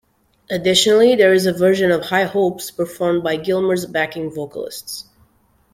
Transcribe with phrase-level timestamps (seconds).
[0.49, 5.07] Additionally, there is a version of "High Hopes" performed by Gilmour's backing vocalists.